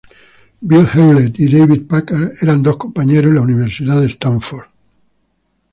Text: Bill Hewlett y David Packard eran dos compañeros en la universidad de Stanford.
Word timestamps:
Bill 0.63 0.87
Hewlett 0.95 1.39
y 1.39 1.47
David 1.47 1.85
Packard 1.87 2.31
eran 2.41 2.63
dos 2.63 2.77
compañeros 2.77 3.25
en 3.25 3.35
la 3.35 3.41
universidad 3.41 4.01
de 4.01 4.07
Stanford. 4.07 4.65